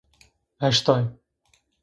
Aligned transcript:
Heştay 0.61 1.03